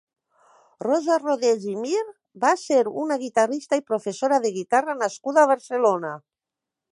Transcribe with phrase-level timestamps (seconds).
[0.85, 2.01] Rosa Rodés i Mir
[2.45, 6.17] va ser una guitarrista i professora de guitarra nascuda a Barcelona.